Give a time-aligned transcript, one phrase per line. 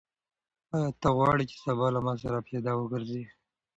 [0.75, 3.23] آیا ته غواړې چې سبا له ما سره پیاده وګرځې؟